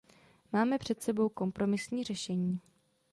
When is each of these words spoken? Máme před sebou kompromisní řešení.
Máme 0.53 0.77
před 0.79 1.01
sebou 1.03 1.29
kompromisní 1.29 2.03
řešení. 2.03 2.59